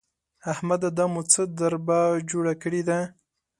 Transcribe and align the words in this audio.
احمده! 0.51 0.89
دا 0.97 1.05
مو 1.13 1.21
څه 1.31 1.41
دربه 1.59 1.99
جوړه 2.29 2.53
کړې 2.61 2.81
ده؟! 2.89 2.97